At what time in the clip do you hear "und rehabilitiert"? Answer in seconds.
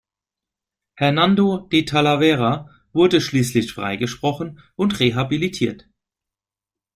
4.75-5.87